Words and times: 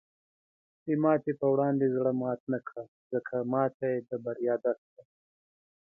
د 0.85 0.87
ماتې 1.03 1.33
په 1.41 1.45
وړاندې 1.53 1.85
زړۀ 1.95 2.11
مات 2.21 2.39
نه 2.53 2.59
کړه، 2.67 2.83
ځکه 3.11 3.35
ماتې 3.53 3.91
د 4.09 4.11
بریا 4.25 4.55
درس 4.65 4.83
دی. 4.95 5.03